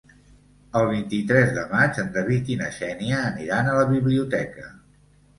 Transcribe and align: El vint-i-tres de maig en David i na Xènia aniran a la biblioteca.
El 0.77 0.85
vint-i-tres 0.91 1.51
de 1.57 1.65
maig 1.73 1.99
en 2.03 2.09
David 2.15 2.49
i 2.53 2.57
na 2.61 2.69
Xènia 2.77 3.19
aniran 3.33 3.69
a 3.69 3.75
la 3.81 3.85
biblioteca. 3.91 4.65